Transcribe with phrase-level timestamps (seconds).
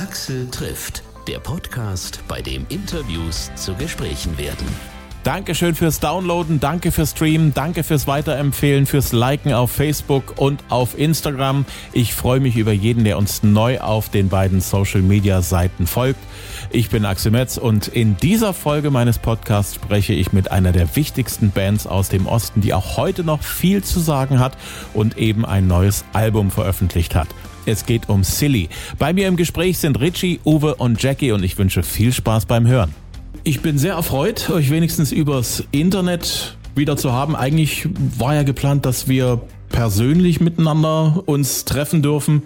[0.00, 4.66] Axel trifft, der Podcast, bei dem Interviews zu Gesprächen werden.
[5.24, 10.98] Dankeschön fürs Downloaden, danke fürs Streamen, danke fürs Weiterempfehlen, fürs Liken auf Facebook und auf
[10.98, 11.66] Instagram.
[11.92, 16.20] Ich freue mich über jeden, der uns neu auf den beiden Social Media Seiten folgt.
[16.70, 20.96] Ich bin Axel Metz und in dieser Folge meines Podcasts spreche ich mit einer der
[20.96, 24.56] wichtigsten Bands aus dem Osten, die auch heute noch viel zu sagen hat
[24.94, 27.28] und eben ein neues Album veröffentlicht hat.
[27.66, 28.68] Es geht um Silly.
[28.98, 32.66] Bei mir im Gespräch sind Richie, Uwe und Jackie und ich wünsche viel Spaß beim
[32.66, 32.94] Hören.
[33.44, 37.36] Ich bin sehr erfreut, euch wenigstens übers Internet wieder zu haben.
[37.36, 42.42] Eigentlich war ja geplant, dass wir persönlich miteinander uns treffen dürfen.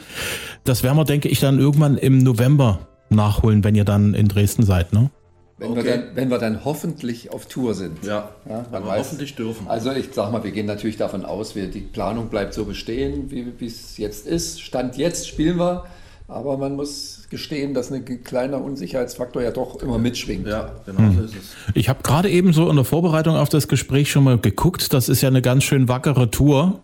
[0.64, 4.64] Das werden wir, denke ich, dann irgendwann im November nachholen, wenn ihr dann in Dresden
[4.64, 5.10] seid, ne?
[5.56, 5.84] Wenn, okay.
[5.84, 8.04] wir dann, wenn wir dann hoffentlich auf Tour sind.
[8.04, 9.68] Ja, ja man weiß, hoffentlich dürfen.
[9.68, 13.30] Also ich sag mal, wir gehen natürlich davon aus, wir, die Planung bleibt so bestehen,
[13.30, 14.60] wie es jetzt ist.
[14.60, 15.84] Stand jetzt spielen wir,
[16.26, 20.48] aber man muss gestehen, dass ein kleiner Unsicherheitsfaktor ja doch immer mitschwingt.
[20.48, 21.18] Ja, genau hm.
[21.18, 21.54] so ist es.
[21.74, 24.92] Ich habe gerade eben so in der Vorbereitung auf das Gespräch schon mal geguckt.
[24.92, 26.80] Das ist ja eine ganz schön wackere Tour,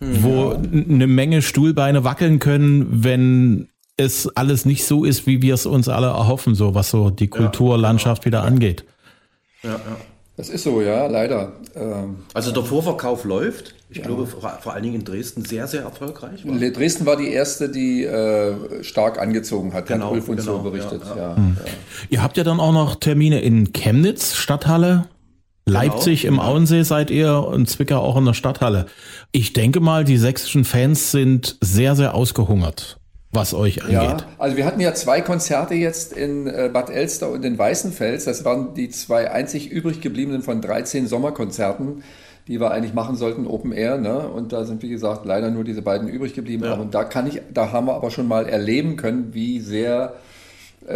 [0.00, 0.56] hm, wo ja.
[0.56, 3.69] eine Menge Stuhlbeine wackeln können, wenn
[4.00, 7.28] es alles nicht so ist, wie wir es uns alle erhoffen, so was so die
[7.28, 8.42] Kulturlandschaft ja, genau.
[8.42, 8.84] wieder angeht.
[9.62, 9.96] Ja, ja.
[10.36, 11.52] Das ist so, ja, leider.
[11.74, 13.74] Ähm, also der Vorverkauf läuft.
[13.90, 14.06] Ich ja.
[14.06, 16.46] glaube vor, vor, allen Dingen in Dresden sehr, sehr erfolgreich.
[16.46, 16.70] War.
[16.70, 20.70] Dresden war die erste, die äh, stark angezogen hat, genau, hat Ulf uns genau, so
[20.70, 21.02] berichtet.
[21.04, 21.36] Ja, ja.
[21.36, 21.56] Hm.
[22.08, 25.08] Ihr habt ja dann auch noch Termine in Chemnitz, Stadthalle,
[25.66, 28.86] Leipzig genau, im Auensee seid ihr und Zwickau auch in der Stadthalle.
[29.32, 32.99] Ich denke mal, die sächsischen Fans sind sehr, sehr ausgehungert
[33.32, 33.94] was euch angeht.
[33.94, 38.24] Ja, also wir hatten ja zwei Konzerte jetzt in äh, Bad Elster und in Weißenfels.
[38.24, 42.02] Das waren die zwei einzig übrig gebliebenen von 13 Sommerkonzerten,
[42.48, 43.98] die wir eigentlich machen sollten, Open Air.
[43.98, 44.18] Ne?
[44.18, 46.64] Und da sind, wie gesagt, leider nur diese beiden übrig geblieben.
[46.64, 46.74] Ja.
[46.74, 50.14] Und da kann ich, da haben wir aber schon mal erleben können, wie sehr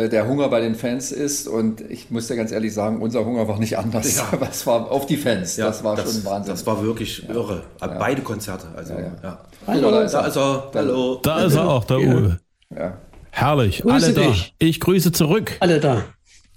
[0.09, 1.49] der Hunger bei den Fans ist.
[1.49, 4.17] Und ich muss dir ganz ehrlich sagen, unser Hunger war nicht anders.
[4.17, 4.39] Ja.
[4.51, 5.57] es war auf die Fans.
[5.57, 6.53] Ja, das war das, schon Wahnsinn.
[6.53, 7.63] Das war wirklich irre.
[7.79, 8.67] Beide Konzerte.
[8.77, 9.39] Also, ja.
[9.67, 10.23] Hallo, da ist er.
[10.23, 11.21] Da ist er, Hallo.
[11.23, 12.41] Da ist er auch, der Uwe.
[12.75, 12.99] Ja.
[13.31, 13.83] Herrlich.
[13.83, 14.55] Grüße Alle dich.
[14.59, 14.67] da.
[14.67, 15.57] Ich grüße zurück.
[15.61, 16.05] Alle da.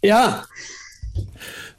[0.04, 0.44] Ja.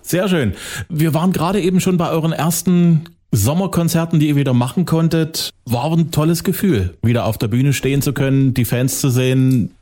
[0.02, 0.54] Sehr schön.
[0.88, 5.50] Wir waren gerade eben schon bei euren ersten Sommerkonzerten, die ihr wieder machen konntet.
[5.66, 9.74] War ein tolles Gefühl, wieder auf der Bühne stehen zu können, die Fans zu sehen,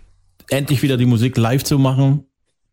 [0.51, 2.27] endlich wieder die Musik live zu machen.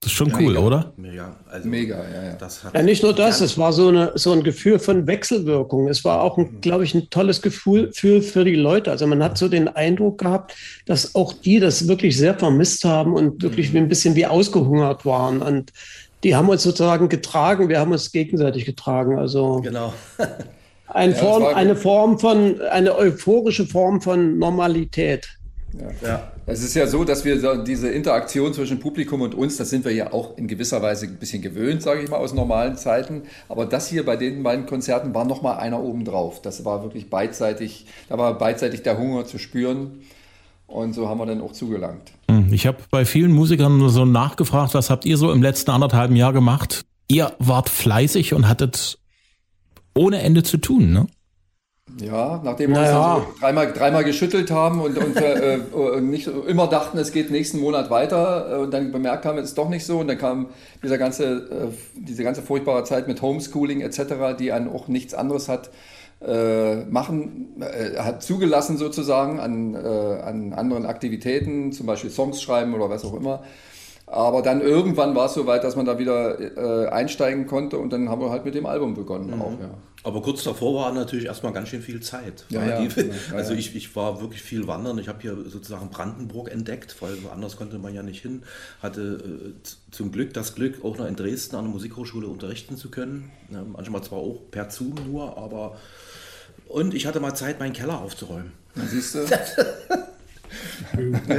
[0.03, 0.59] Das ist schon ja, cool, mega.
[0.59, 0.93] oder?
[0.97, 2.33] Mega, also mega, ja, ja.
[2.33, 5.87] Das ja, nicht nur das, es war so, eine, so ein Gefühl von Wechselwirkung.
[5.87, 8.91] Es war auch, glaube ich, ein tolles Gefühl für, für die Leute.
[8.91, 10.55] Also man hat so den Eindruck gehabt,
[10.87, 13.77] dass auch die das wirklich sehr vermisst haben und wirklich mhm.
[13.77, 15.41] ein bisschen wie ausgehungert waren.
[15.41, 15.71] Und
[16.25, 19.17] die haben uns sozusagen getragen, wir haben uns gegenseitig getragen.
[19.17, 19.93] Also genau.
[20.87, 25.29] eine, Form, eine Form von, eine euphorische Form von Normalität.
[25.73, 26.07] Ja.
[26.07, 26.31] ja.
[26.45, 29.93] Es ist ja so, dass wir diese Interaktion zwischen Publikum und uns, das sind wir
[29.93, 33.23] ja auch in gewisser Weise ein bisschen gewöhnt, sage ich mal, aus normalen Zeiten.
[33.49, 36.41] Aber das hier bei den beiden Konzerten war nochmal einer obendrauf.
[36.41, 40.01] Das war wirklich beidseitig, da war beidseitig der Hunger zu spüren.
[40.67, 42.11] Und so haben wir dann auch zugelangt.
[42.29, 46.15] Hm, ich habe bei vielen Musikern so nachgefragt, was habt ihr so im letzten anderthalben
[46.15, 46.83] Jahr gemacht?
[47.07, 48.97] Ihr wart fleißig und hattet
[49.93, 51.07] ohne Ende zu tun, ne?
[52.01, 53.15] Ja, nachdem wir naja.
[53.15, 57.29] uns also dreimal, dreimal geschüttelt haben und, und äh, äh, nicht immer dachten, es geht
[57.29, 60.17] nächsten Monat weiter äh, und dann bemerkt haben, es ist doch nicht so und dann
[60.17, 60.47] kam
[60.81, 65.49] dieser ganze, äh, diese ganze furchtbare Zeit mit Homeschooling etc., die einen auch nichts anderes
[65.49, 65.69] hat
[66.25, 72.89] äh, machen, äh, hat zugelassen sozusagen an, an anderen Aktivitäten, zum Beispiel Songs schreiben oder
[72.89, 73.43] was auch immer.
[74.07, 78.09] Aber dann irgendwann war es so weit, dass man da wieder einsteigen konnte und dann
[78.09, 79.41] haben wir halt mit dem Album begonnen mhm.
[79.41, 79.69] auch, ja.
[80.03, 82.43] Aber kurz davor war natürlich erstmal ganz schön viel Zeit.
[82.49, 84.97] Ja, ja, die, also ich, ich war wirklich viel wandern.
[84.99, 88.43] Ich habe hier sozusagen Brandenburg entdeckt, weil woanders konnte man ja nicht hin.
[88.81, 92.91] Hatte äh, zum Glück das Glück, auch noch in Dresden an der Musikhochschule unterrichten zu
[92.91, 93.31] können.
[93.49, 95.77] Ja, manchmal zwar auch per Zoom nur, aber
[96.67, 98.51] und ich hatte mal Zeit, meinen Keller aufzuräumen.
[98.75, 99.19] Siehst du?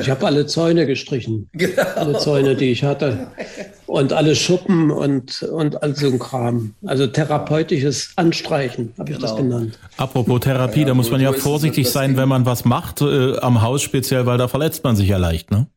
[0.01, 1.49] Ich habe alle Zäune gestrichen.
[1.53, 1.83] Genau.
[1.95, 3.29] Alle Zäune, die ich hatte.
[3.95, 6.75] Und alle Schuppen und, und all so ein Kram.
[6.85, 9.17] Also therapeutisches Anstreichen, habe genau.
[9.17, 9.59] ich das genau.
[9.59, 9.79] genannt.
[9.99, 13.63] Apropos Therapie, ja, da muss man ja vorsichtig sein, wenn man was macht, äh, am
[13.63, 15.69] Haus speziell, weil da verletzt man sich ja leicht, ne?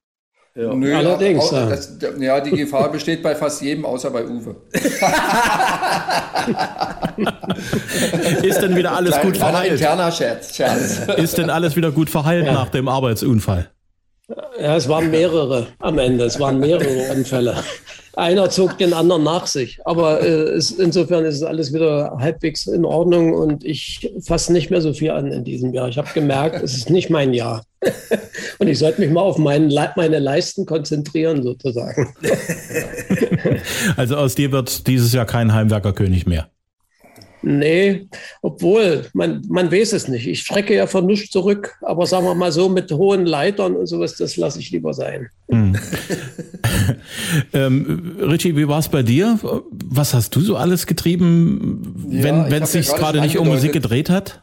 [0.56, 0.74] Ja.
[0.74, 1.44] Nö, Allerdings.
[1.44, 1.68] Auch, ja.
[1.68, 4.56] Das, ja, die Gefahr besteht bei fast jedem, außer bei Uwe.
[8.42, 9.74] ist denn wieder alles Klein, gut verheilt?
[9.74, 11.02] interner Scherz, Scherz.
[11.18, 12.54] Ist denn alles wieder gut verheilt ja.
[12.54, 13.69] nach dem Arbeitsunfall?
[14.60, 16.25] Ja, es waren mehrere am Ende.
[16.25, 17.56] Es waren mehrere Unfälle.
[18.18, 19.80] Einer zog den anderen nach sich.
[19.86, 24.72] Aber äh, es, insofern ist es alles wieder halbwegs in Ordnung und ich fasse nicht
[24.72, 25.88] mehr so viel an in diesem Jahr.
[25.88, 27.64] Ich habe gemerkt, es ist nicht mein Jahr.
[28.60, 32.14] und ich sollte mich mal auf meinen, meine Leisten konzentrieren, sozusagen.
[33.98, 36.50] also aus dir wird dieses Jahr kein Heimwerkerkönig mehr.
[37.44, 38.08] Nee,
[38.42, 40.28] obwohl, man, man weiß es nicht.
[40.28, 43.86] Ich schrecke ja von nichts zurück, aber sagen wir mal so, mit hohen Leitern und
[43.86, 45.30] sowas, das lasse ich lieber sein.
[45.50, 45.78] Hm.
[47.53, 49.39] Ähm, Richie, wie war es bei dir?
[49.41, 54.09] Was hast du so alles getrieben, wenn ja, es sich gerade nicht um Musik gedreht
[54.09, 54.41] hat?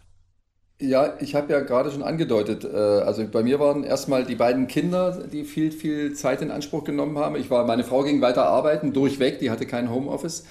[0.81, 4.67] Ja, ich habe ja gerade schon angedeutet, äh, also bei mir waren erstmal die beiden
[4.67, 7.37] Kinder, die viel, viel Zeit in Anspruch genommen haben.
[7.37, 10.45] Ich war, meine Frau ging weiter arbeiten, durchweg, die hatte kein Homeoffice.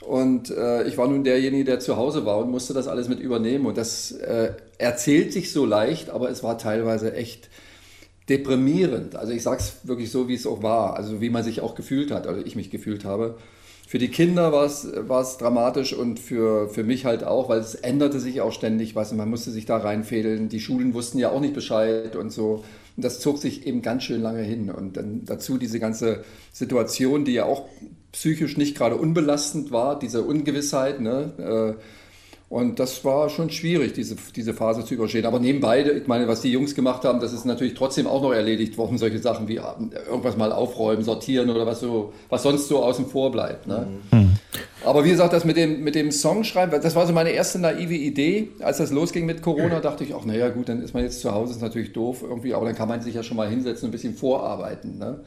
[0.00, 3.20] Und äh, ich war nun derjenige, der zu Hause war und musste das alles mit
[3.20, 3.66] übernehmen.
[3.66, 7.50] Und das äh, erzählt sich so leicht, aber es war teilweise echt
[8.28, 9.16] deprimierend.
[9.16, 11.74] Also ich sage es wirklich so, wie es auch war, also wie man sich auch
[11.74, 13.36] gefühlt hat, also ich mich gefühlt habe.
[13.88, 18.18] Für die Kinder war es dramatisch und für, für mich halt auch, weil es änderte
[18.18, 20.48] sich auch ständig was und man musste sich da reinfädeln.
[20.48, 22.64] Die Schulen wussten ja auch nicht Bescheid und so.
[22.96, 24.70] Und das zog sich eben ganz schön lange hin.
[24.70, 27.68] Und dann dazu diese ganze Situation, die ja auch
[28.10, 31.00] psychisch nicht gerade unbelastend war, diese Ungewissheit.
[31.00, 31.76] Ne?
[31.78, 31.82] Äh,
[32.48, 35.26] und das war schon schwierig, diese, diese Phase zu überstehen.
[35.26, 38.32] Aber nebenbei, ich meine, was die Jungs gemacht haben, das ist natürlich trotzdem auch noch
[38.32, 38.98] erledigt worden.
[38.98, 39.56] Solche Sachen wie
[40.08, 43.66] irgendwas mal aufräumen, sortieren oder was so, was sonst so außen vor bleibt.
[43.66, 43.88] Ne?
[44.12, 44.36] Mhm.
[44.84, 47.94] Aber wie gesagt, das mit dem, mit dem Songschreiben, das war so meine erste naive
[47.94, 48.50] Idee.
[48.60, 51.32] Als das losging mit Corona, dachte ich, ach naja, gut, dann ist man jetzt zu
[51.32, 53.88] Hause, ist natürlich doof irgendwie, aber dann kann man sich ja schon mal hinsetzen und
[53.88, 54.98] ein bisschen vorarbeiten.
[54.98, 55.18] Ne?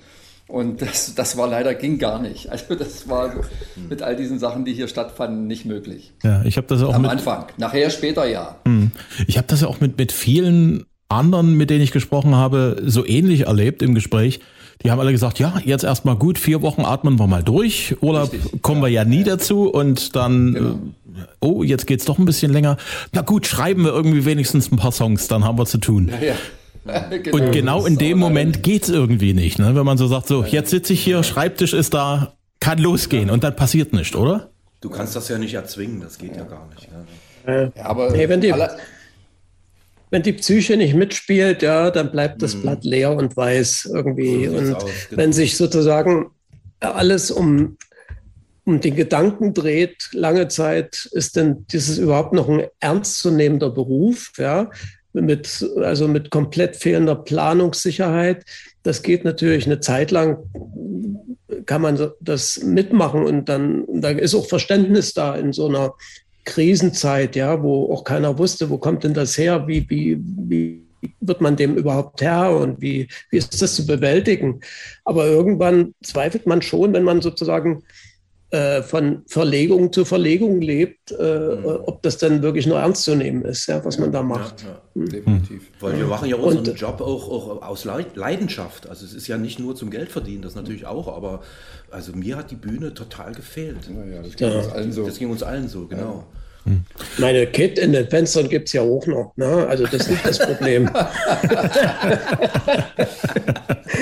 [0.50, 2.50] Und das, das war leider, ging gar nicht.
[2.50, 3.32] Also das war
[3.88, 6.12] mit all diesen Sachen, die hier stattfanden, nicht möglich.
[6.24, 7.46] Ja, ich habe das auch Am mit, Anfang.
[7.58, 8.56] Nachher, später ja.
[8.66, 8.92] Hm.
[9.28, 13.06] Ich habe das ja auch mit, mit vielen anderen, mit denen ich gesprochen habe, so
[13.06, 14.40] ähnlich erlebt im Gespräch.
[14.84, 17.96] Die haben alle gesagt, ja, jetzt erstmal gut, vier Wochen atmen wir mal durch.
[18.02, 18.62] Urlaub Richtig.
[18.64, 20.70] kommen wir ja nie dazu und dann, genau.
[20.70, 22.78] Äh, oh, jetzt geht's doch ein bisschen länger.
[23.12, 26.10] Na gut, schreiben wir irgendwie wenigstens ein paar Songs, dann haben wir zu tun.
[26.20, 26.36] Ja, ja.
[27.24, 27.38] genau.
[27.38, 29.76] Und genau in dem Moment geht's irgendwie nicht, ne?
[29.76, 33.44] wenn man so sagt, so jetzt sitze ich hier, Schreibtisch ist da, kann losgehen und
[33.44, 34.50] dann passiert nichts, oder?
[34.82, 36.88] Du kannst das ja nicht erzwingen, das geht ja, ja gar nicht.
[36.88, 37.06] Ja.
[37.48, 38.54] Ja, aber nee, wenn, die,
[40.10, 42.62] wenn die Psyche nicht mitspielt, ja, dann bleibt das mhm.
[42.62, 44.48] Blatt leer und weiß irgendwie.
[44.48, 45.22] So und aus, genau.
[45.22, 46.32] wenn sich sozusagen
[46.80, 47.78] alles um,
[48.66, 54.70] um den Gedanken dreht, lange Zeit, ist denn dieses überhaupt noch ein ernstzunehmender Beruf, ja?
[55.22, 58.46] Mit, also mit komplett fehlender Planungssicherheit.
[58.84, 60.38] Das geht natürlich eine Zeit lang,
[61.66, 65.94] kann man das mitmachen und dann, da ist auch Verständnis da in so einer
[66.46, 70.84] Krisenzeit, ja, wo auch keiner wusste, wo kommt denn das her, wie, wie, wie
[71.22, 74.62] wird man dem überhaupt Herr und wie, wie ist das zu bewältigen?
[75.06, 77.84] Aber irgendwann zweifelt man schon, wenn man sozusagen
[78.52, 81.66] äh, von Verlegung zu Verlegung lebt, äh, mhm.
[81.86, 84.64] ob das dann wirklich nur ernst zu nehmen ist, ja, was man da macht.
[84.64, 85.10] Ja, ja, mhm.
[85.10, 85.62] definitiv.
[85.80, 88.90] Weil wir machen ja unseren Und, Job auch, auch, aus Leidenschaft.
[88.90, 91.42] Also es ist ja nicht nur zum Geld verdienen, das natürlich auch, aber
[91.92, 93.88] also mir hat die Bühne total gefehlt.
[93.88, 95.06] Ja, das, ging uns allen so.
[95.06, 96.26] das ging uns allen so, genau.
[97.18, 99.32] Meine Kit in den Fenstern gibt es ja auch noch.
[99.38, 99.66] Ne?
[99.68, 100.90] Also das ist nicht das Problem.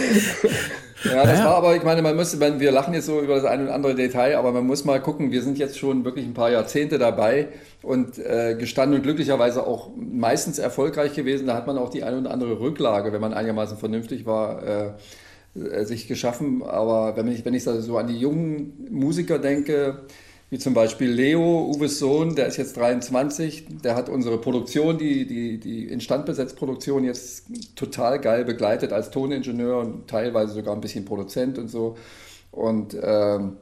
[1.03, 1.45] Ja, das naja.
[1.45, 3.95] war aber, ich meine, man muss, wir lachen jetzt so über das eine oder andere
[3.95, 7.49] Detail, aber man muss mal gucken, wir sind jetzt schon wirklich ein paar Jahrzehnte dabei
[7.83, 11.47] und äh, gestanden und glücklicherweise auch meistens erfolgreich gewesen.
[11.47, 14.91] Da hat man auch die eine oder andere Rücklage, wenn man einigermaßen vernünftig war, äh,
[15.55, 16.63] äh sich geschaffen.
[16.63, 19.99] Aber wenn ich, wenn ich so an die jungen Musiker denke,
[20.49, 25.27] wie zum Beispiel Leo, Uwes Sohn, der ist jetzt 23, der hat unsere Produktion, die,
[25.27, 31.57] die, die Instandbesetzproduktion jetzt total geil begleitet als Toningenieur und teilweise sogar ein bisschen Produzent
[31.57, 31.97] und so.
[32.51, 33.57] Und ähm,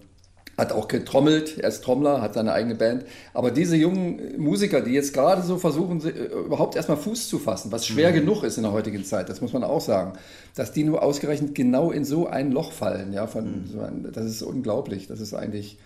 [0.58, 3.06] hat auch getrommelt, er ist Trommler, hat seine eigene Band.
[3.34, 7.72] Aber diese jungen Musiker, die jetzt gerade so versuchen, äh, überhaupt erstmal Fuß zu fassen,
[7.72, 8.16] was schwer mhm.
[8.16, 10.14] genug ist in der heutigen Zeit, das muss man auch sagen,
[10.56, 13.12] dass die nur ausgerechnet genau in so ein Loch fallen.
[13.12, 14.12] Ja, von, mhm.
[14.14, 15.08] das ist unglaublich.
[15.08, 15.78] Das ist eigentlich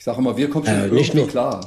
[0.00, 1.60] ich sage immer, wir kommen schon äh, nicht nur klar.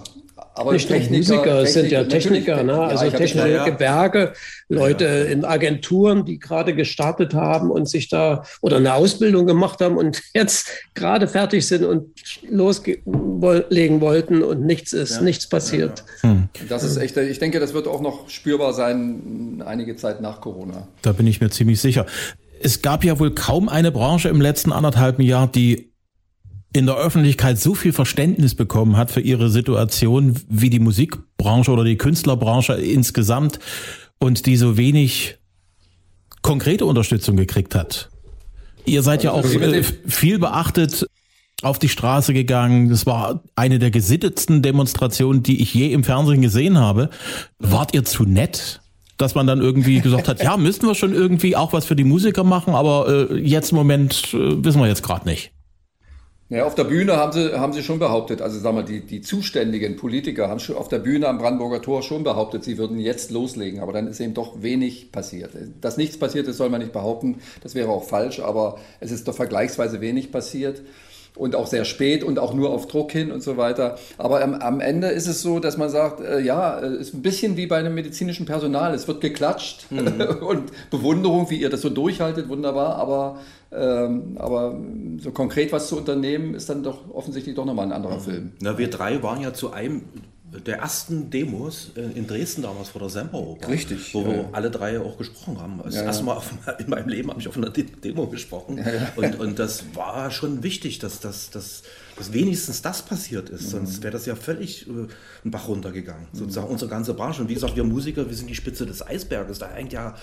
[0.56, 2.80] Aber nicht nur Musiker, es sind ja Techniker, ne?
[2.80, 4.34] also ja, technische ja, Gewerke,
[4.70, 5.24] Leute ja.
[5.26, 10.20] in Agenturen, die gerade gestartet haben und sich da oder eine Ausbildung gemacht haben und
[10.34, 12.08] jetzt gerade fertig sind und
[12.50, 16.04] loslegen wollten und nichts ist, nichts passiert.
[16.22, 16.50] Hm.
[16.70, 20.88] Das ist echt, ich denke, das wird auch noch spürbar sein einige Zeit nach Corona.
[21.04, 22.08] Da bin ich mir ziemlich sicher.
[22.60, 25.93] Es gab ja wohl kaum eine Branche im letzten anderthalben Jahr, die
[26.74, 31.84] in der Öffentlichkeit so viel Verständnis bekommen hat für ihre Situation wie die Musikbranche oder
[31.84, 33.60] die Künstlerbranche insgesamt
[34.20, 35.38] und die so wenig
[36.42, 38.10] konkrete Unterstützung gekriegt hat.
[38.86, 41.08] Ihr seid ja auch äh, viel beachtet
[41.62, 42.90] auf die Straße gegangen.
[42.90, 47.10] Das war eine der gesittetsten Demonstrationen, die ich je im Fernsehen gesehen habe.
[47.60, 48.82] Wart ihr zu nett?
[49.18, 52.04] Dass man dann irgendwie gesagt hat, ja, müssten wir schon irgendwie auch was für die
[52.04, 55.53] Musiker machen, aber äh, jetzt im Moment äh, wissen wir jetzt gerade nicht.
[56.50, 59.22] Ja, auf der Bühne haben sie, haben sie schon behauptet, also sagen wir, die, die
[59.22, 63.32] zuständigen Politiker haben schon auf der Bühne am Brandenburger Tor schon behauptet, sie würden jetzt
[63.32, 65.52] loslegen, aber dann ist eben doch wenig passiert.
[65.82, 69.28] Dass nichts passiert ist, soll man nicht behaupten, das wäre auch falsch, aber es ist
[69.28, 70.82] doch vergleichsweise wenig passiert
[71.36, 73.98] und auch sehr spät und auch nur auf Druck hin und so weiter.
[74.18, 77.22] Aber am, am Ende ist es so, dass man sagt, äh, ja, es ist ein
[77.22, 78.94] bisschen wie bei einem medizinischen Personal.
[78.94, 80.22] Es wird geklatscht mhm.
[80.42, 82.98] und Bewunderung, wie ihr das so durchhaltet, wunderbar.
[82.98, 83.40] Aber,
[83.76, 84.80] aber
[85.20, 88.22] so konkret was zu unternehmen, ist dann doch offensichtlich doch nochmal ein anderer mhm.
[88.22, 88.52] Film.
[88.62, 90.04] Na, wir drei waren ja zu einem
[90.60, 93.68] der ersten Demos äh, in Dresden damals vor der Semperoper.
[93.70, 94.14] Richtig.
[94.14, 94.28] Wo ja.
[94.28, 95.82] wir alle drei auch gesprochen haben.
[95.84, 98.78] Das ja, erste Mal auf, in meinem Leben habe ich auf einer Demo gesprochen.
[98.78, 101.50] Ja, und, und das war schon wichtig, dass, dass,
[102.16, 103.72] dass wenigstens das passiert ist.
[103.72, 104.04] Sonst mhm.
[104.04, 105.08] wäre das ja völlig äh,
[105.44, 106.28] ein Bach runtergegangen.
[106.32, 106.38] Mhm.
[106.38, 107.42] Sozusagen unsere ganze Branche.
[107.42, 109.60] Und wie gesagt, wir Musiker, wir sind die Spitze des Eisberges.
[109.60, 110.16] Da hängt ja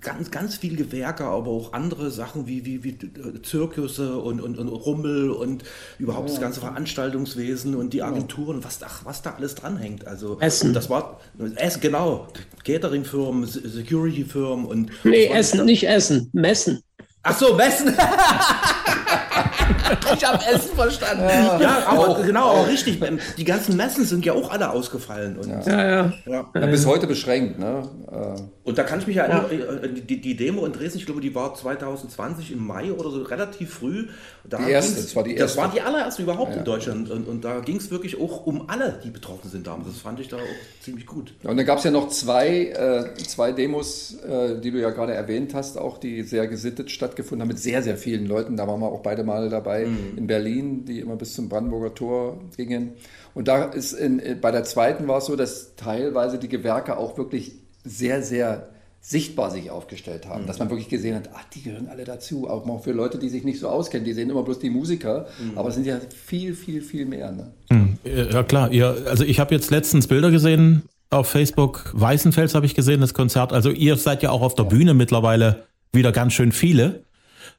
[0.00, 4.58] ganz, ganz viel Gewerke, aber auch andere Sachen wie, wie, wie äh, Zirkusse und, und,
[4.58, 5.64] und Rummel und
[5.98, 6.34] überhaupt ja.
[6.34, 10.06] das ganze Veranstaltungswesen und die Agenturen, was, ach, was da alles dranhängt.
[10.06, 10.74] Also, Essen.
[10.74, 11.20] Das war,
[11.56, 12.28] Essen, genau.
[12.64, 14.90] Cateringfirmen, Security-Firmen und.
[15.04, 16.82] Nee, Essen, nicht Essen, Messen.
[17.22, 17.94] Ach so, Messen.
[20.14, 21.24] ich habe Essen verstanden.
[21.24, 23.00] Ja, ja aber auch, genau, aber richtig.
[23.36, 25.38] Die ganzen Messen sind ja auch alle ausgefallen.
[25.38, 25.60] Und, ja.
[25.66, 26.50] Ja, ja.
[26.54, 26.66] ja.
[26.66, 27.58] bis heute beschränkt.
[27.58, 27.82] Ne?
[28.10, 28.40] Äh.
[28.64, 31.20] Und da kann ich mich ja erinnern, äh, die, die, Demo in Dresden, ich glaube,
[31.20, 34.08] die war 2020 im Mai oder so relativ früh.
[34.48, 35.56] Da die erste, das war die erste.
[35.56, 37.10] Das war die allererste überhaupt in Deutschland.
[37.10, 39.88] Und, und da ging es wirklich auch um alle, die betroffen sind damals.
[39.88, 41.32] Das fand ich da auch ziemlich gut.
[41.42, 45.14] Und dann gab es ja noch zwei, äh, zwei Demos, äh, die du ja gerade
[45.14, 48.56] erwähnt hast, auch die sehr gesittet stattgefunden haben mit sehr, sehr vielen Leuten.
[48.56, 50.18] Da waren wir auch beide mal dabei mhm.
[50.18, 52.92] in Berlin, die immer bis zum Brandenburger Tor gingen.
[53.34, 56.96] Und da ist in, äh, bei der zweiten war es so, dass teilweise die Gewerke
[56.96, 57.52] auch wirklich
[57.84, 58.68] sehr, sehr
[59.00, 60.46] sichtbar sich aufgestellt haben, mhm.
[60.46, 63.28] dass man wirklich gesehen hat, ach, die gehören alle dazu, auch mal für Leute, die
[63.28, 65.56] sich nicht so auskennen, die sehen immer bloß die Musiker, mhm.
[65.56, 67.32] aber es sind ja viel, viel, viel mehr.
[67.32, 67.52] Ne?
[67.70, 67.98] Mhm.
[68.04, 72.74] Ja klar, ihr, also ich habe jetzt letztens Bilder gesehen auf Facebook, Weißenfels habe ich
[72.74, 74.70] gesehen, das Konzert, also ihr seid ja auch auf der ja.
[74.70, 77.04] Bühne mittlerweile wieder ganz schön viele.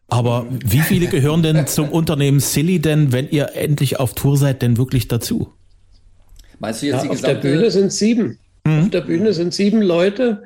[0.10, 4.62] Aber wie viele gehören denn zum Unternehmen Silly denn, wenn ihr endlich auf Tour seid,
[4.62, 5.54] denn wirklich dazu?
[6.60, 7.38] Meinst du jetzt ja, die gesamte...
[7.38, 8.40] Auf der Bühne sind sieben.
[8.66, 8.80] Mhm.
[8.80, 10.44] Auf der Bühne sind sieben Leute.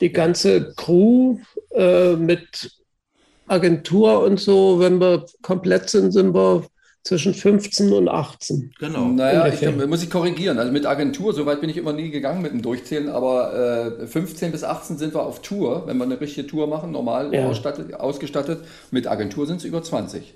[0.00, 1.38] Die ganze Crew
[1.74, 2.72] äh, mit
[3.46, 6.66] Agentur und so, wenn wir komplett sind, sind wir
[7.02, 8.74] zwischen 15 und 18.
[8.78, 9.08] Genau.
[9.08, 10.58] Naja, ich, muss ich korrigieren.
[10.58, 14.06] Also mit Agentur, so weit bin ich immer nie gegangen mit dem Durchzählen, aber äh,
[14.06, 17.46] 15 bis 18 sind wir auf Tour, wenn wir eine richtige Tour machen, normal ja.
[17.46, 18.64] ausgestattet, ausgestattet.
[18.92, 20.34] Mit Agentur sind es über 20.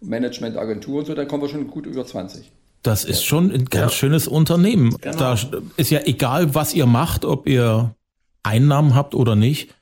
[0.00, 2.50] Management, Agentur und so, dann kommen wir schon gut über 20.
[2.82, 3.98] Das ist schon ein ganz ja.
[3.98, 4.96] schönes Unternehmen.
[5.00, 5.16] Genau.
[5.16, 5.38] Da
[5.76, 7.94] ist ja egal, was ihr macht, ob ihr
[8.42, 9.72] Einnahmen habt oder nicht.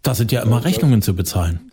[0.00, 1.65] Da sind ja immer Rechnungen zu bezahlen.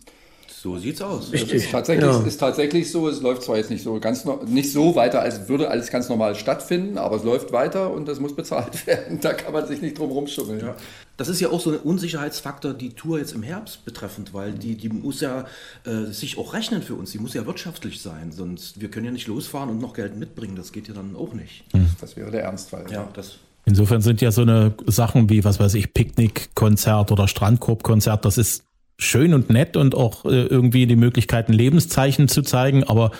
[0.64, 1.30] So sieht's aus.
[1.30, 1.56] Richtig.
[1.56, 2.22] Ist tatsächlich, ja.
[2.22, 3.06] ist tatsächlich so.
[3.06, 6.36] Es läuft zwar jetzt nicht so ganz nicht so weiter, als würde alles ganz normal
[6.36, 9.20] stattfinden, aber es läuft weiter und das muss bezahlt werden.
[9.20, 10.60] Da kann man sich nicht drum rumschummeln.
[10.60, 10.74] Ja.
[11.18, 14.74] Das ist ja auch so ein Unsicherheitsfaktor, die Tour jetzt im Herbst betreffend, weil die,
[14.74, 15.44] die muss ja
[15.84, 17.10] äh, sich auch rechnen für uns.
[17.10, 20.56] Die muss ja wirtschaftlich sein, sonst wir können ja nicht losfahren und noch Geld mitbringen.
[20.56, 21.64] Das geht ja dann auch nicht.
[22.00, 22.86] Das wäre der Ernstfall.
[22.90, 28.24] Ja, das Insofern sind ja so eine Sachen wie, was weiß ich, Picknickkonzert oder Strandkorbkonzert,
[28.24, 28.64] das ist
[28.98, 33.10] schön und nett und auch äh, irgendwie die Möglichkeiten, Lebenszeichen zu zeigen, aber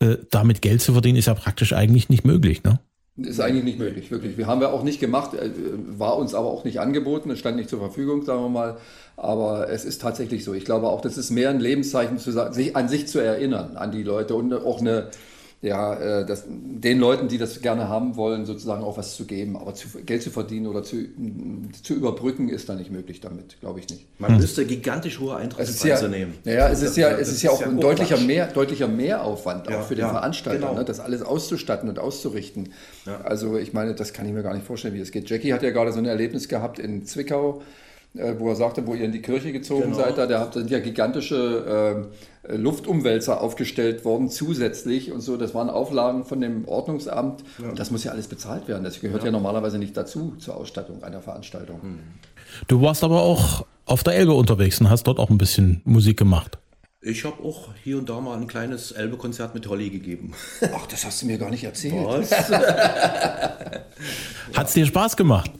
[0.00, 2.80] äh, damit Geld zu verdienen, ist ja praktisch eigentlich nicht möglich, ne?
[3.18, 4.38] Ist eigentlich nicht möglich, wirklich.
[4.38, 5.50] Wir haben wir auch nicht gemacht, äh,
[5.98, 8.78] war uns aber auch nicht angeboten, es stand nicht zur Verfügung, sagen wir mal.
[9.16, 10.54] Aber es ist tatsächlich so.
[10.54, 13.92] Ich glaube auch, das ist mehr ein Lebenszeichen, zu, sich, an sich zu erinnern, an
[13.92, 15.08] die Leute und auch eine,
[15.62, 19.56] ja, äh, das, den Leuten, die das gerne haben wollen, sozusagen auch was zu geben.
[19.56, 20.96] Aber zu, Geld zu verdienen oder zu,
[21.82, 24.06] zu überbrücken, ist da nicht möglich damit, glaube ich nicht.
[24.18, 26.34] Man müsste gigantisch hohe Eintrittspreise ja, nehmen.
[26.44, 29.84] Ja, es ist ja, es ist ja auch ein deutlicher, mehr, deutlicher Mehraufwand ja, auch
[29.84, 30.74] für den ja, Veranstalter, genau.
[30.74, 32.70] ne, das alles auszustatten und auszurichten.
[33.06, 33.20] Ja.
[33.20, 35.30] Also ich meine, das kann ich mir gar nicht vorstellen, wie das geht.
[35.30, 37.62] Jackie hat ja gerade so ein Erlebnis gehabt in Zwickau
[38.14, 39.96] äh, wo er sagte, wo ihr in die Kirche gezogen genau.
[39.96, 42.08] seid, da, da sind ja gigantische
[42.46, 45.36] äh, Luftumwälzer aufgestellt worden zusätzlich und so.
[45.36, 47.70] Das waren Auflagen von dem Ordnungsamt ja.
[47.70, 48.84] und das muss ja alles bezahlt werden.
[48.84, 51.80] Das gehört ja, ja normalerweise nicht dazu zur Ausstattung einer Veranstaltung.
[51.82, 51.98] Hm.
[52.68, 56.18] Du warst aber auch auf der Elbe unterwegs und hast dort auch ein bisschen Musik
[56.18, 56.58] gemacht.
[57.04, 60.34] Ich habe auch hier und da mal ein kleines Elbe-Konzert mit Holly gegeben.
[60.72, 62.06] Ach, das hast du mir gar nicht erzählt.
[64.54, 65.50] Hat es dir Spaß gemacht?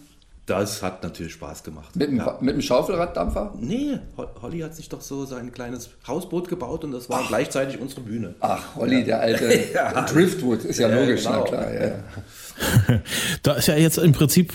[0.46, 1.94] Das hat natürlich Spaß gemacht.
[1.94, 2.36] Mit, dem, ja.
[2.40, 3.54] mit dem Schaufelraddampfer?
[3.60, 3.98] Nee,
[4.40, 7.28] Holly hat sich doch so sein kleines Hausboot gebaut und das war Ach.
[7.28, 8.34] gleichzeitig unsere Bühne.
[8.40, 9.04] Ach, Holly, ja.
[9.04, 10.02] der alte ja.
[10.02, 11.44] Driftwood, ist ja, logisch, genau.
[11.52, 11.70] na klar.
[13.42, 14.52] da ist ja jetzt im Prinzip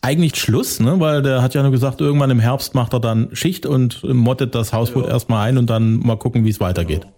[0.00, 1.00] eigentlich Schluss, ne?
[1.00, 4.54] weil der hat ja nur gesagt, irgendwann im Herbst macht er dann Schicht und mottet
[4.54, 5.10] das Hausboot ja.
[5.10, 7.04] erstmal ein und dann mal gucken, wie es weitergeht.
[7.04, 7.10] Ja.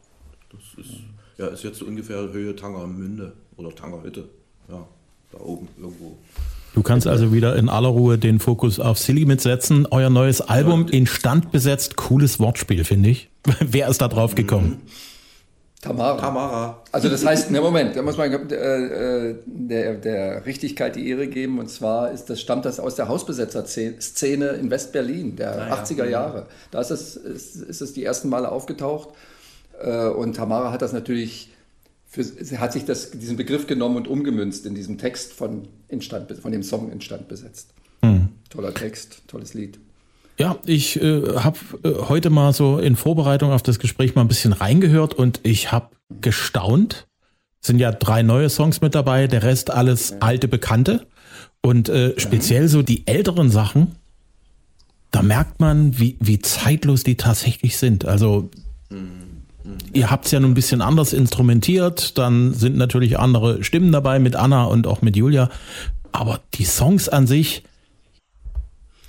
[0.51, 0.93] Das ist,
[1.37, 4.25] ja, ist jetzt so ungefähr Höhe Tangermünde oder Tangerhütte.
[4.69, 4.87] Ja,
[5.31, 6.19] da oben irgendwo.
[6.79, 9.89] Du kannst also wieder in aller Ruhe den Fokus auf Silly mitsetzen.
[9.91, 10.93] Euer neues Album ja.
[10.93, 13.31] instand besetzt, cooles Wortspiel, finde ich.
[13.59, 14.79] Wer ist da drauf gekommen?
[14.85, 14.91] Mhm.
[15.81, 16.21] Tamara.
[16.21, 16.83] Tamara.
[16.93, 21.27] Also das heißt, ne Moment, da muss man äh, äh, der, der Richtigkeit die Ehre
[21.27, 21.59] geben.
[21.59, 25.83] Und zwar ist das, stammt das aus der Hausbesetzer-Szene in West-Berlin der ah, ja.
[25.83, 26.47] 80er Jahre.
[26.71, 29.09] Da ist es, ist, ist es die ersten Male aufgetaucht.
[29.83, 31.51] Äh, und Tamara hat das natürlich,
[32.07, 36.31] für, sie hat sich das, diesen Begriff genommen und umgemünzt in diesem Text von, Instand,
[36.33, 37.75] von dem Song Instand besetzt.
[38.03, 38.29] Mhm.
[38.51, 39.79] Toller Text, tolles Lied.
[40.39, 44.29] Ja, ich äh, habe äh, heute mal so in Vorbereitung auf das Gespräch mal ein
[44.29, 45.89] bisschen reingehört und ich habe
[46.21, 47.09] gestaunt.
[47.61, 51.07] Es sind ja drei neue Songs mit dabei, der Rest alles alte Bekannte.
[51.61, 53.97] Und äh, speziell so die älteren Sachen,
[55.11, 58.05] da merkt man, wie, wie zeitlos die tatsächlich sind.
[58.05, 58.49] Also
[59.93, 64.19] ihr habt es ja nun ein bisschen anders instrumentiert, dann sind natürlich andere Stimmen dabei
[64.19, 65.51] mit Anna und auch mit Julia.
[66.13, 67.65] Aber die Songs an sich,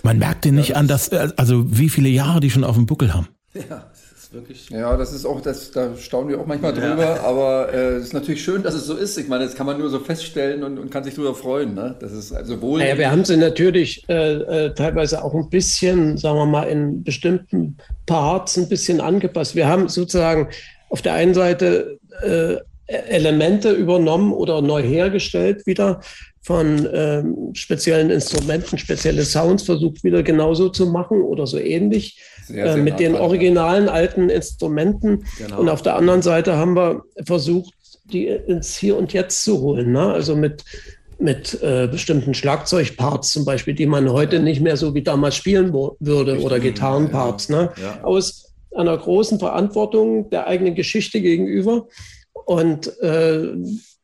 [0.04, 2.86] man merkt den nicht ja, an, dass, also wie viele Jahre die schon auf dem
[2.86, 3.28] Buckel haben.
[3.54, 3.90] Ja,
[4.30, 4.70] ist wirklich.
[4.70, 7.22] Ja, das ist auch, das, da staunen wir auch manchmal drüber, ja.
[7.22, 9.18] aber äh, es ist natürlich schön, dass es so ist.
[9.18, 11.74] Ich meine, das kann man nur so feststellen und, und kann sich darüber freuen.
[11.74, 11.96] Ne?
[12.00, 12.80] Das ist also wohl.
[12.80, 17.04] Naja, wir haben sie natürlich äh, äh, teilweise auch ein bisschen, sagen wir mal, in
[17.04, 19.56] bestimmten Parts ein bisschen angepasst.
[19.56, 20.50] Wir haben sozusagen
[20.90, 22.58] auf der einen Seite äh,
[22.88, 26.02] Elemente übernommen oder neu hergestellt wieder
[26.42, 32.20] von ähm, speziellen Instrumenten, spezielle Sounds versucht wieder genauso zu machen oder so ähnlich
[32.50, 35.26] sehr, äh, sehr mit den originalen alten Instrumenten.
[35.38, 35.60] Genau.
[35.60, 37.74] Und auf der anderen Seite haben wir versucht,
[38.06, 39.92] die ins Hier und Jetzt zu holen.
[39.92, 40.12] Ne?
[40.12, 40.64] Also mit,
[41.20, 44.42] mit äh, bestimmten Schlagzeugparts zum Beispiel, die man heute ja.
[44.42, 46.46] nicht mehr so wie damals spielen würde Richtig.
[46.46, 47.50] oder Gitarrenparts.
[47.50, 47.72] Ne?
[47.82, 48.04] Ja.
[48.04, 51.88] Aus einer großen Verantwortung der eigenen Geschichte gegenüber
[52.46, 53.50] und äh,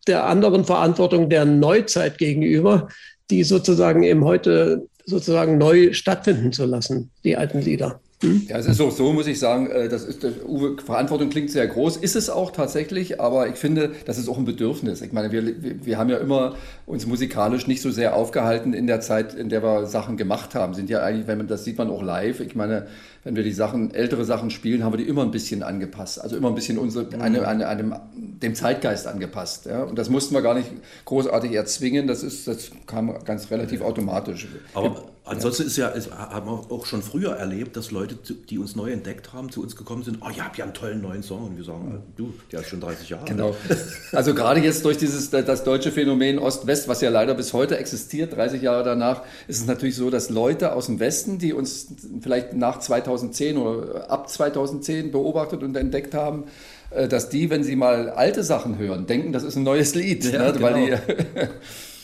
[0.08, 2.90] der anderen Verantwortung der Neuzeit gegenüber,
[3.32, 8.02] die sozusagen eben heute sozusagen neu stattfinden zu lassen, die alten Lieder.
[8.22, 8.44] Hm?
[8.48, 11.68] Ja, es ist auch so, muss ich sagen, äh, das ist, Uwe, Verantwortung klingt sehr
[11.68, 15.02] groß, ist es auch tatsächlich, aber ich finde, das ist auch ein Bedürfnis.
[15.02, 15.44] Ich meine, wir,
[15.86, 19.64] wir haben ja immer uns musikalisch nicht so sehr aufgehalten in der Zeit, in der
[19.64, 20.74] wir Sachen gemacht haben.
[20.74, 22.40] Sind ja eigentlich, wenn man, das sieht man auch live.
[22.40, 22.88] Ich meine,
[23.26, 26.22] wenn wir die Sachen, ältere Sachen spielen, haben wir die immer ein bisschen angepasst.
[26.22, 27.22] Also immer ein bisschen unsere, mhm.
[27.22, 29.66] eine, eine, einem, dem Zeitgeist angepasst.
[29.66, 29.84] Ja?
[29.84, 30.70] Und das mussten wir gar nicht
[31.04, 32.08] großartig erzwingen.
[32.08, 34.48] Das ist, das kam ganz relativ automatisch.
[34.74, 38.18] Aber ansonsten ist ja, ist, haben wir auch schon früher erlebt, dass Leute,
[38.50, 41.02] die uns neu entdeckt haben, zu uns gekommen sind, oh, ihr habt ja einen tollen
[41.02, 41.46] neuen Song.
[41.46, 43.56] Und wir sagen, du, der ist schon 30 Jahre Genau.
[44.12, 48.36] Also gerade jetzt durch dieses, das deutsche Phänomen Ost-West, was ja leider bis heute existiert,
[48.36, 51.88] 30 Jahre danach, ist es natürlich so, dass Leute aus dem Westen, die uns
[52.22, 56.46] vielleicht nach 2000 2010 oder ab 2010 beobachtet und entdeckt haben,
[56.92, 60.26] äh, dass die, wenn sie mal alte Sachen hören, denken, das ist ein neues Lied.
[60.26, 60.54] Ja, ne?
[60.54, 60.76] genau.
[60.76, 60.94] die,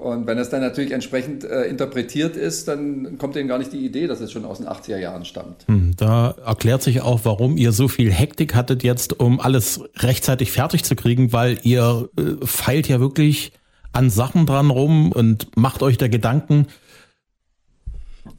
[0.00, 3.84] und wenn es dann natürlich entsprechend äh, interpretiert ist, dann kommt denen gar nicht die
[3.84, 5.66] Idee, dass es schon aus den 80er Jahren stammt.
[5.66, 10.52] Hm, da erklärt sich auch, warum ihr so viel Hektik hattet jetzt, um alles rechtzeitig
[10.52, 13.52] fertig zu kriegen, weil ihr äh, feilt ja wirklich
[13.92, 16.68] an Sachen dran rum und macht euch da Gedanken.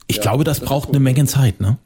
[0.08, 1.78] Ich ja, glaube, das, das braucht eine Menge Zeit, ne?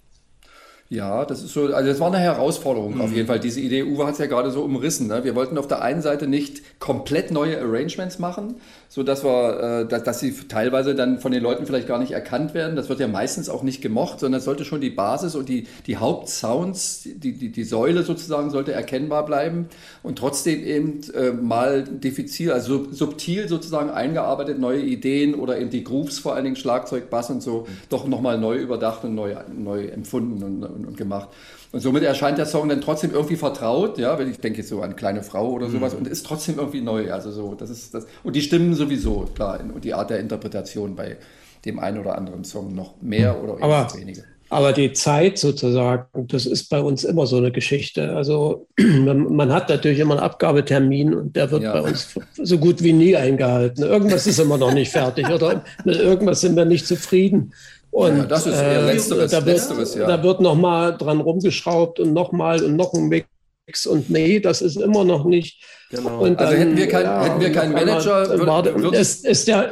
[0.88, 3.02] Ja, das ist so, also das war eine Herausforderung mhm.
[3.02, 3.40] auf jeden Fall.
[3.40, 5.08] Diese Idee, Uwe hat es ja gerade so umrissen.
[5.08, 5.24] Ne?
[5.24, 9.88] Wir wollten auf der einen Seite nicht komplett neue Arrangements machen, so dass wir, äh,
[9.88, 12.76] dass, dass sie teilweise dann von den Leuten vielleicht gar nicht erkannt werden.
[12.76, 15.66] Das wird ja meistens auch nicht gemocht, sondern es sollte schon die Basis und die,
[15.88, 19.70] die Hauptsounds, die, die, die Säule sozusagen sollte erkennbar bleiben
[20.04, 25.84] und trotzdem eben äh, mal diffizil, also subtil sozusagen eingearbeitet, neue Ideen oder eben die
[25.84, 27.74] Grooves, vor allen Dingen Schlagzeug, Bass und so, mhm.
[27.90, 31.30] doch nochmal neu überdacht und neu, neu empfunden und und, und gemacht.
[31.72, 34.82] Und somit erscheint der Song dann trotzdem irgendwie vertraut, ja, wenn ich denke jetzt so
[34.82, 36.00] an kleine Frau oder sowas mhm.
[36.00, 37.12] und ist trotzdem irgendwie neu.
[37.12, 38.06] Also so, das ist das.
[38.24, 41.18] Und die Stimmen sowieso, klar, und die Art der Interpretation bei
[41.66, 44.24] dem einen oder anderen Song noch mehr oder aber, weniger.
[44.50, 48.16] Aber die Zeit sozusagen, das ist bei uns immer so eine Geschichte.
[48.16, 51.74] Also man hat natürlich immer einen Abgabetermin und der wird ja.
[51.74, 53.84] bei uns so gut wie nie eingehalten.
[53.84, 57.54] Irgendwas ist immer noch nicht fertig oder mit irgendwas sind wir nicht zufrieden.
[57.96, 60.06] Und ja, das ist äh, letzteres, da wird, letzteres, ja.
[60.06, 64.76] Da wird nochmal dran rumgeschraubt und nochmal und noch ein Mix und nee, das ist
[64.76, 65.64] immer noch nicht.
[65.92, 66.20] Genau.
[66.20, 69.72] Und also hätten wir, kein, ja, hätten wir keinen Manager, würde, ist, ist der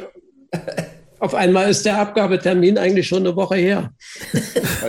[1.23, 3.93] Auf einmal ist der Abgabetermin eigentlich schon eine Woche her.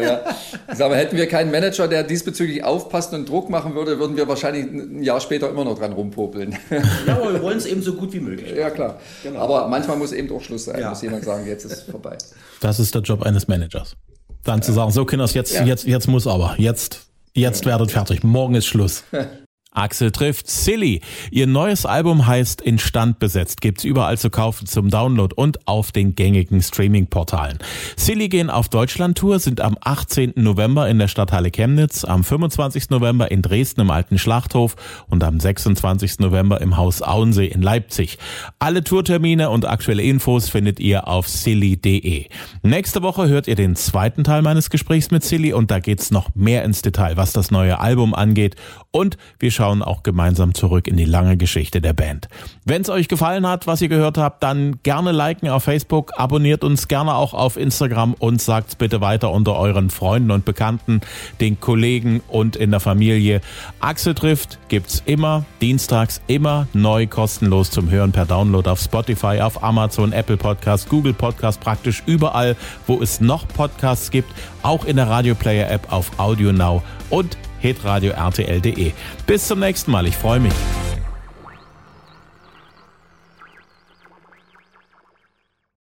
[0.03, 0.21] Ja,
[0.69, 4.27] Ich sage, hätten wir keinen Manager, der diesbezüglich aufpasst und Druck machen würde, würden wir
[4.27, 6.59] wahrscheinlich ein Jahr später immer noch dran rumpopeln.
[7.07, 8.53] Ja, aber wir wollen es eben so gut wie möglich.
[8.57, 8.99] Ja, klar.
[9.23, 9.39] Genau.
[9.39, 10.81] Aber manchmal muss eben auch Schluss sein.
[10.81, 10.91] Ja.
[10.91, 12.19] Muss jemand sagen, jetzt ist es vorbei.
[12.61, 13.95] Das ist der Job eines Managers.
[14.43, 14.63] Dann ja.
[14.63, 15.65] zu sagen, so Kinders, jetzt, ja.
[15.65, 16.57] jetzt, jetzt muss aber.
[16.59, 18.25] Jetzt, jetzt werdet fertig.
[18.25, 19.05] Morgen ist Schluss.
[19.75, 21.01] Axel trifft Silly.
[21.33, 23.61] Ihr neues Album heißt Instand besetzt.
[23.61, 27.59] Gibt's überall zu kaufen zum Download und auf den gängigen Streaming-Portalen.
[27.97, 30.35] Silly gehen auf Deutschland-Tour, sind am 18.
[30.37, 32.91] November in der Stadthalle Chemnitz, am 25.
[32.91, 34.77] November in Dresden im Alten Schlachthof
[35.09, 36.21] und am 26.
[36.21, 38.19] November im Haus Auensee in Leipzig.
[38.61, 42.27] Alle Tourtermine und aktuelle Infos findet ihr auf silly.de.
[42.63, 46.33] Nächste Woche hört ihr den zweiten Teil meines Gesprächs mit Silly und da geht's noch
[46.37, 48.55] mehr ins Detail, was das neue Album angeht
[48.93, 52.29] und wir schauen schauen auch gemeinsam zurück in die lange Geschichte der Band.
[52.67, 56.65] Wenn es euch gefallen hat, was ihr gehört habt, dann gerne liken auf Facebook, abonniert
[56.65, 61.01] uns gerne auch auf Instagram und sagt's bitte weiter unter euren Freunden und Bekannten,
[61.41, 63.41] den Kollegen und in der Familie.
[63.81, 69.65] Axel trifft gibt's immer dienstags immer neu kostenlos zum Hören per Download auf Spotify, auf
[69.65, 72.55] Amazon, Apple Podcast, Google Podcast, praktisch überall,
[72.87, 74.31] wo es noch Podcasts gibt,
[74.63, 78.93] auch in der Radio Player App auf Audio Now und hitradio rtl.de.
[79.27, 80.53] Bis zum nächsten Mal, ich freue mich.